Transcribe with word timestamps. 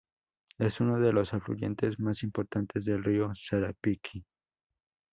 Es 0.57 0.79
uno 0.81 0.99
de 0.99 1.13
los 1.13 1.31
afluentes 1.35 1.99
más 1.99 2.23
importantes 2.23 2.83
del 2.85 3.03
río 3.03 3.33
Sarapiquí. 3.35 4.25